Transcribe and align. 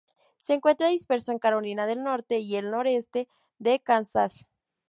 Se 0.39 0.53
encuentra 0.53 0.87
disperso 0.87 1.31
en 1.31 1.37
Carolina 1.37 1.85
del 1.85 2.01
Norte 2.01 2.39
y 2.39 2.55
el 2.55 2.71
noreste 2.71 3.27
de 3.59 3.79
Kansas. 3.81 4.47